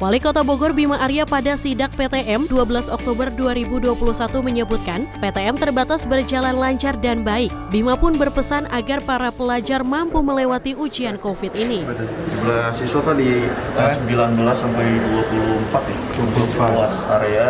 [0.03, 3.95] Wali Kota Bogor Bima Arya pada sidak PTM 12 Oktober 2021
[4.43, 7.47] menyebutkan, PTM terbatas berjalan lancar dan baik.
[7.71, 11.87] Bima pun berpesan agar para pelajar mampu melewati ujian COVID ini
[12.31, 17.47] jumlah siswa kan di eh, 19 sampai 24 ya 24 luas area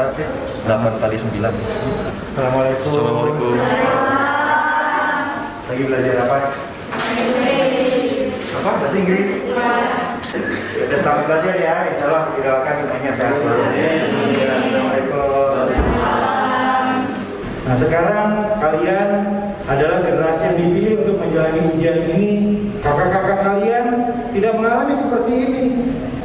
[0.68, 1.32] 8 kali 9
[2.36, 3.56] Assalamualaikum Assalamualaikum
[5.66, 6.38] lagi belajar apa?
[8.56, 8.72] apa?
[8.80, 9.30] bahasa Inggris?
[10.76, 13.64] Kita selamat belajar ya, insya Allah kita akan semuanya sehat selalu.
[13.76, 15.68] Assalamualaikum.
[17.66, 18.30] Nah sekarang
[18.62, 19.10] kalian
[19.66, 22.32] adalah generasi yang dipilih untuk menjalani ujian ini.
[22.86, 23.86] Kakak-kakak kalian
[24.30, 25.64] tidak mengalami seperti ini,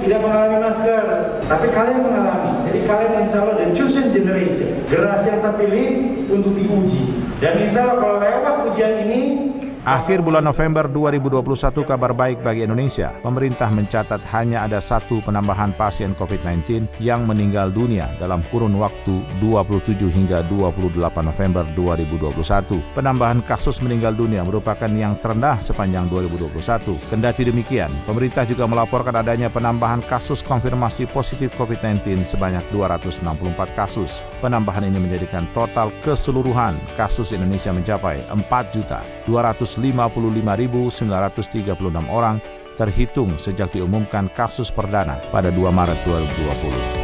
[0.05, 1.05] tidak mengalami masker,
[1.49, 2.53] tapi kalian mengalami.
[2.69, 5.89] Jadi kalian insya Allah the chosen generation, generasi yang terpilih
[6.29, 7.17] untuk diuji.
[7.41, 9.50] Dan insya Allah kalau lewat ujian ini,
[9.81, 11.41] Akhir bulan November 2021
[11.89, 13.17] kabar baik bagi Indonesia.
[13.25, 20.05] Pemerintah mencatat hanya ada satu penambahan pasien COVID-19 yang meninggal dunia dalam kurun waktu 27
[20.13, 22.77] hingga 28 November 2021.
[22.93, 27.01] Penambahan kasus meninggal dunia merupakan yang terendah sepanjang 2021.
[27.09, 33.25] Kendati demikian, pemerintah juga melaporkan adanya penambahan kasus konfirmasi positif COVID-19 sebanyak 264
[33.73, 34.21] kasus.
[34.45, 42.43] Penambahan ini menjadikan total keseluruhan kasus Indonesia mencapai 4 juta 200 155.936 orang
[42.81, 47.00] terhitung sejak diumumkan kasus perdana pada 2 Maret 2020.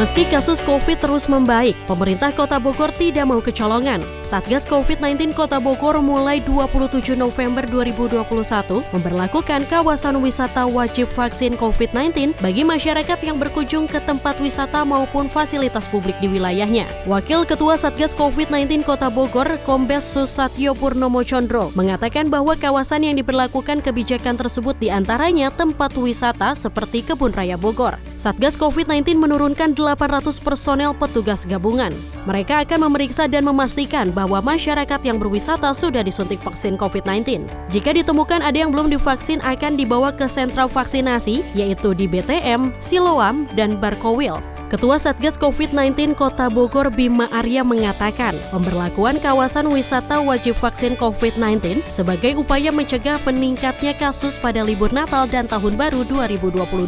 [0.00, 4.00] Meski kasus COVID terus membaik, pemerintah Kota Bogor tidak mau kecolongan.
[4.24, 8.24] Satgas COVID-19 Kota Bogor mulai 27 November 2021
[8.96, 15.84] memperlakukan kawasan wisata wajib vaksin COVID-19 bagi masyarakat yang berkunjung ke tempat wisata maupun fasilitas
[15.84, 16.88] publik di wilayahnya.
[17.04, 23.84] Wakil Ketua Satgas COVID-19 Kota Bogor, Kombes Susatyo Purnomo Chondro, mengatakan bahwa kawasan yang diberlakukan
[23.84, 28.00] kebijakan tersebut di antaranya tempat wisata seperti Kebun Raya Bogor.
[28.16, 31.90] Satgas COVID-19 menurunkan 800 personel petugas gabungan.
[32.30, 37.48] Mereka akan memeriksa dan memastikan bahwa masyarakat yang berwisata sudah disuntik vaksin COVID-19.
[37.74, 43.50] Jika ditemukan ada yang belum divaksin akan dibawa ke sentra vaksinasi yaitu di BTM, Siloam,
[43.58, 44.38] dan Barkowil.
[44.70, 52.38] Ketua Satgas COVID-19 Kota Bogor Bima Arya mengatakan, pemberlakuan kawasan wisata wajib vaksin COVID-19 sebagai
[52.38, 56.86] upaya mencegah peningkatnya kasus pada libur Natal dan Tahun Baru 2022.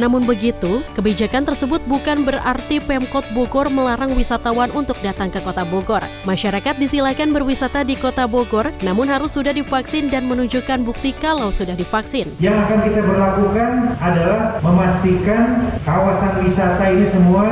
[0.00, 6.00] Namun begitu, kebijakan tersebut bukan berarti Pemkot Bogor melarang wisatawan untuk datang ke Kota Bogor.
[6.24, 11.76] Masyarakat disilakan berwisata di Kota Bogor, namun harus sudah divaksin dan menunjukkan bukti kalau sudah
[11.76, 12.32] divaksin.
[12.40, 17.46] Yang akan kita berlakukan adalah memastikan kawasan wisata ini semua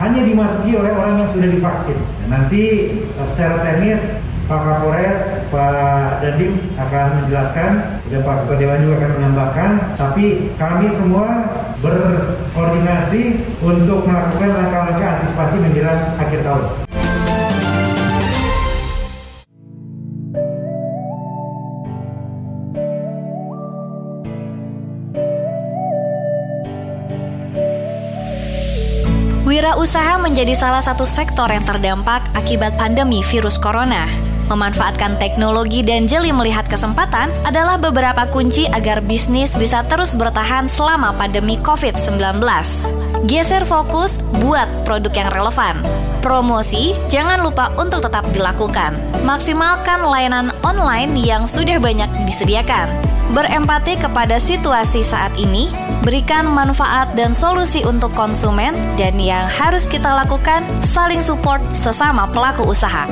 [0.00, 1.98] hanya dimasuki oleh orang yang sudah divaksin.
[2.32, 2.64] Nanti
[2.96, 4.00] eh, secara teknis
[4.48, 7.70] Pak Kapolres, Pak Dandim akan menjelaskan
[8.10, 9.70] dan Pak Ketua Dewan juga akan menambahkan.
[9.94, 13.22] Tapi kami semua berkoordinasi
[13.62, 16.64] untuk melakukan langkah-langkah antisipasi menjelang akhir tahun.
[29.60, 34.29] Wirausaha menjadi salah satu sektor yang terdampak akibat pandemi virus corona.
[34.50, 41.14] Memanfaatkan teknologi dan jeli melihat kesempatan adalah beberapa kunci agar bisnis bisa terus bertahan selama
[41.14, 42.42] pandemi COVID-19.
[43.30, 45.86] Geser fokus buat produk yang relevan.
[46.18, 48.98] Promosi jangan lupa untuk tetap dilakukan.
[49.22, 52.90] Maksimalkan layanan online yang sudah banyak disediakan
[53.30, 55.70] berempati kepada situasi saat ini,
[56.02, 62.66] berikan manfaat dan solusi untuk konsumen, dan yang harus kita lakukan saling support sesama pelaku
[62.66, 63.06] usaha.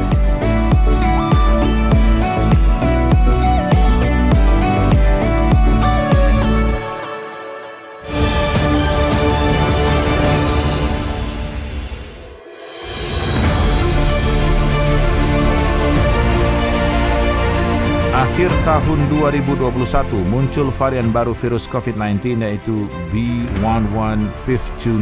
[18.39, 24.95] Akhir tahun 2021 muncul varian baru virus COVID-19 yaitu B11529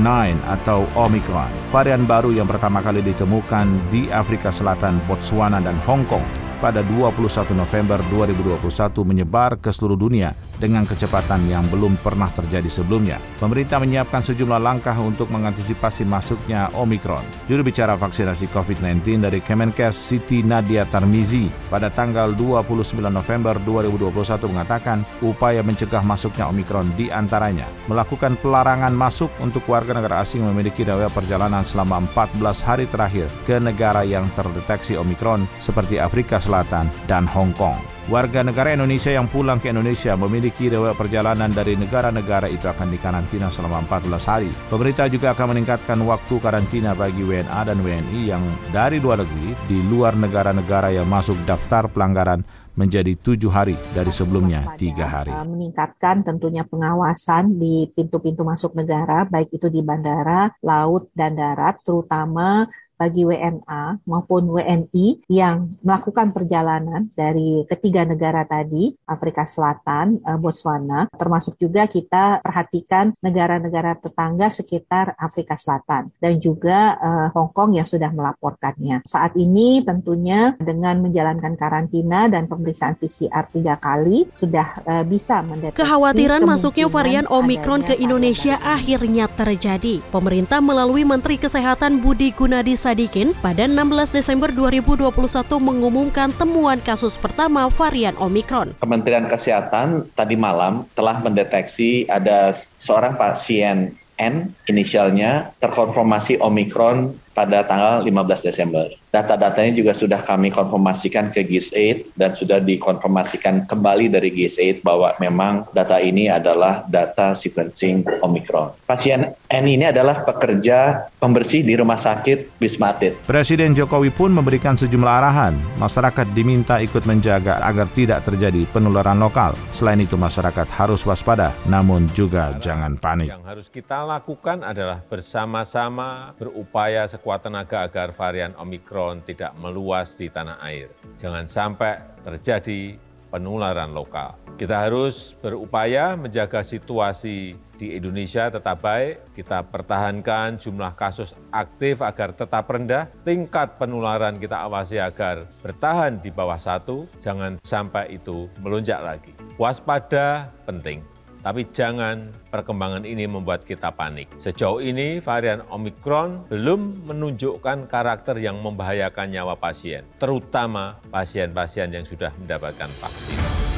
[0.49, 1.53] atau Omicron.
[1.69, 7.53] Varian baru yang pertama kali ditemukan di Afrika Selatan, Botswana, dan Hong Kong pada 21
[7.53, 8.65] November 2021
[9.05, 13.21] menyebar ke seluruh dunia dengan kecepatan yang belum pernah terjadi sebelumnya.
[13.37, 17.23] Pemerintah menyiapkan sejumlah langkah untuk mengantisipasi masuknya Omikron.
[17.47, 25.05] Juru bicara vaksinasi COVID-19 dari Kemenkes Siti Nadia Tarmizi pada tanggal 29 November 2021 mengatakan
[25.21, 31.13] upaya mencegah masuknya Omikron di antaranya melakukan pelarangan masuk untuk warga negara asing memiliki daya
[31.13, 37.51] perjalanan selama 14 hari terakhir ke negara yang terdeteksi Omikron seperti Afrika Selatan dan Hong
[37.59, 37.97] Kong.
[38.07, 43.51] Warga negara Indonesia yang pulang ke Indonesia memiliki riwayat perjalanan dari negara-negara itu akan dikarantina
[43.51, 44.51] selama 14 hari.
[44.71, 49.83] Pemerintah juga akan meningkatkan waktu karantina bagi WNA dan WNI yang dari luar negeri di
[49.83, 52.47] luar negara-negara yang masuk daftar pelanggaran
[52.79, 55.35] menjadi tujuh hari dari sebelumnya tiga hari.
[55.35, 62.71] Meningkatkan tentunya pengawasan di pintu-pintu masuk negara, baik itu di bandara, laut, dan darat, terutama
[62.97, 71.09] bagi WNA maupun WNI yang melakukan perjalanan dari ketiga negara tadi, Afrika Selatan, uh, Botswana,
[71.13, 77.87] termasuk juga kita perhatikan negara-negara tetangga sekitar Afrika Selatan dan juga uh, Hong Kong yang
[77.87, 79.05] sudah melaporkannya.
[79.05, 85.85] Saat ini tentunya dengan menjalankan karantina dan pemeriksaan PCR tiga kali sudah uh, bisa mendeteksi
[85.85, 90.01] Kekhawatiran masuknya varian Omikron ke Indonesia akhirnya terjadi.
[90.09, 95.11] Pemerintah melalui Menteri Kesehatan Budi Gunadi Sadikin pada 16 Desember 2021
[95.59, 98.79] mengumumkan temuan kasus pertama varian Omikron.
[98.79, 108.01] Kementerian Kesehatan tadi malam telah mendeteksi ada seorang pasien N inisialnya terkonfirmasi Omikron pada tanggal
[108.01, 108.89] 15 Desember.
[109.13, 115.69] Data-datanya juga sudah kami konfirmasikan ke GIS-8 dan sudah dikonfirmasikan kembali dari GIS-8 bahwa memang
[115.77, 118.73] data ini adalah data sequencing Omicron.
[118.89, 123.17] Pasien N ini adalah pekerja pembersih di rumah sakit Wisma Atlet.
[123.29, 125.53] Presiden Jokowi pun memberikan sejumlah arahan.
[125.77, 129.53] Masyarakat diminta ikut menjaga agar tidak terjadi penularan lokal.
[129.77, 133.33] Selain itu masyarakat harus waspada, namun juga jangan panik.
[133.33, 140.31] Yang harus kita lakukan adalah bersama-sama berupaya sekuat tenaga agar varian Omikron tidak meluas di
[140.31, 140.95] tanah air.
[141.19, 142.95] Jangan sampai terjadi
[143.35, 144.39] penularan lokal.
[144.57, 152.33] Kita harus berupaya menjaga situasi di Indonesia tetap baik, kita pertahankan jumlah kasus aktif agar
[152.33, 159.03] tetap rendah, tingkat penularan kita awasi agar bertahan di bawah satu, jangan sampai itu melonjak
[159.05, 159.37] lagi.
[159.61, 161.16] Waspada penting
[161.47, 164.27] tapi jangan perkembangan ini membuat kita panik.
[164.43, 172.35] Sejauh ini varian Omikron belum menunjukkan karakter yang membahayakan nyawa pasien, terutama pasien-pasien yang sudah
[172.43, 173.76] mendapatkan vaksin.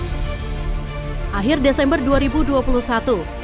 [1.36, 2.64] Akhir Desember 2021,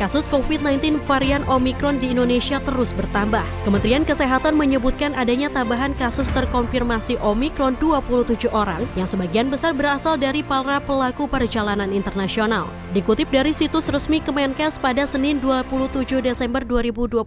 [0.00, 3.44] kasus COVID-19 varian Omikron di Indonesia terus bertambah.
[3.68, 10.40] Kementerian Kesehatan menyebutkan adanya tambahan kasus terkonfirmasi Omikron 27 orang yang sebagian besar berasal dari
[10.40, 12.72] para pelaku perjalanan internasional.
[12.96, 17.20] Dikutip dari situs resmi Kemenkes pada Senin 27 Desember 2021,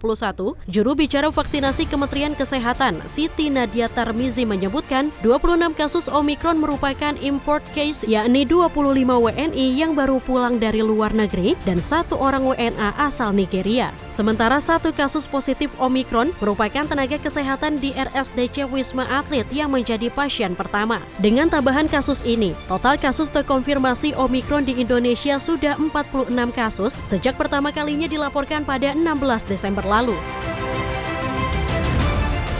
[0.66, 8.02] juru bicara vaksinasi Kementerian Kesehatan Siti Nadia Tarmizi menyebutkan 26 kasus Omikron merupakan import case
[8.08, 13.36] yakni 25 WNI yang baru pulang pulang dari luar negeri dan satu orang WNA asal
[13.36, 13.92] Nigeria.
[14.08, 20.56] Sementara satu kasus positif Omikron merupakan tenaga kesehatan di RSDC Wisma Atlet yang menjadi pasien
[20.56, 21.04] pertama.
[21.20, 27.68] Dengan tambahan kasus ini, total kasus terkonfirmasi Omikron di Indonesia sudah 46 kasus sejak pertama
[27.68, 30.16] kalinya dilaporkan pada 16 Desember lalu.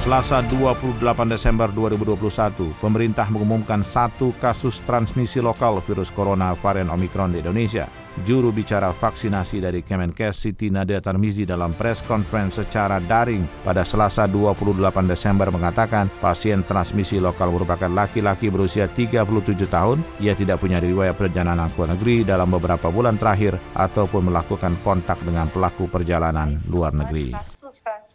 [0.09, 7.45] Selasa 28 Desember 2021, pemerintah mengumumkan satu kasus transmisi lokal virus corona varian Omicron di
[7.45, 7.85] Indonesia.
[8.25, 14.25] Juru bicara vaksinasi dari Kemenkes Siti Nadia Tarmizi dalam press conference secara daring pada Selasa
[14.25, 19.29] 28 Desember mengatakan pasien transmisi lokal merupakan laki-laki berusia 37
[19.69, 20.01] tahun.
[20.25, 25.21] Ia tidak punya riwayat perjalanan ke luar negeri dalam beberapa bulan terakhir ataupun melakukan kontak
[25.21, 27.58] dengan pelaku perjalanan luar negeri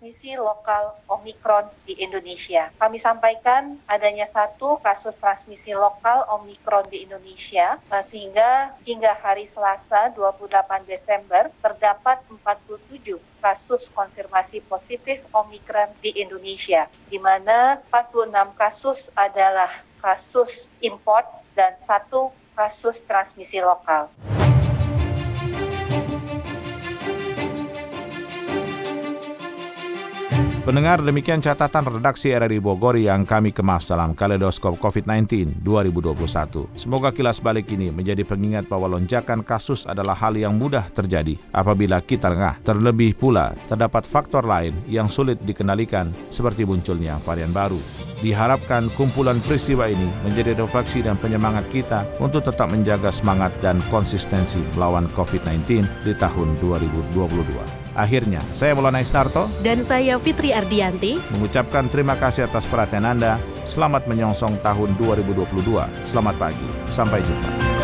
[0.04, 2.68] transmisi lokal Omikron di Indonesia.
[2.76, 10.12] Kami sampaikan adanya satu kasus transmisi lokal Omikron di Indonesia, eh, sehingga hingga hari Selasa
[10.12, 19.72] 28 Desember terdapat 47 kasus konfirmasi positif Omikron di Indonesia, di mana 46 kasus adalah
[20.04, 22.28] kasus import dan satu
[22.60, 24.12] kasus transmisi lokal.
[30.64, 36.80] Pendengar demikian catatan redaksi RRI Bogor yang kami kemas dalam Kaleidoskop COVID-19 2021.
[36.80, 42.00] Semoga kilas balik ini menjadi pengingat bahwa lonjakan kasus adalah hal yang mudah terjadi apabila
[42.00, 42.64] kita lengah.
[42.64, 47.84] Terlebih pula terdapat faktor lain yang sulit dikendalikan seperti munculnya varian baru.
[48.24, 54.64] Diharapkan kumpulan peristiwa ini menjadi refleksi dan penyemangat kita untuk tetap menjaga semangat dan konsistensi
[54.80, 57.83] melawan COVID-19 di tahun 2022.
[57.94, 63.38] Akhirnya, saya Maulana Istarto dan saya Fitri Ardianti mengucapkan terima kasih atas perhatian Anda.
[63.70, 65.86] Selamat menyongsong tahun 2022.
[66.10, 66.68] Selamat pagi.
[66.90, 67.83] Sampai jumpa.